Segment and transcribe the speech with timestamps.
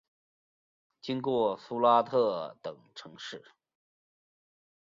[0.99, 3.43] 经过苏拉特等城市。